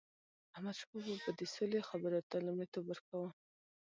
[0.53, 3.29] احمدشاه بابا به د سولي خبرو ته لومړیتوب ورکاوه.